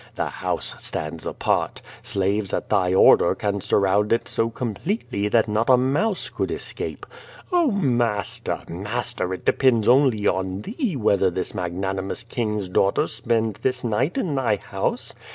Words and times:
The 0.15 0.25
house 0.29 0.73
stands 0.83 1.27
apart. 1.27 1.83
Slaves 2.01 2.53
at 2.55 2.69
thy 2.69 2.91
order 2.91 3.35
can 3.35 3.61
surround 3.61 4.11
it 4.11 4.27
so 4.27 4.49
completely 4.49 5.27
that 5.27 5.47
not 5.47 5.69
a 5.69 5.77
mouse 5.77 6.27
could 6.31 6.49
escape. 6.49 7.05
Oh, 7.51 7.69
master, 7.69 8.61
master, 8.67 9.31
it 9.31 9.45
depends 9.45 9.87
only 9.87 10.25
on 10.25 10.63
thee 10.63 10.95
whether 10.95 11.29
this 11.29 11.53
mag 11.53 11.75
nanimous 11.75 12.23
king's 12.27 12.67
daughter 12.67 13.05
spend 13.05 13.59
this 13.61 13.83
night 13.83 14.17
in 14.17 14.33
thy 14.33 14.55
house. 14.55 15.13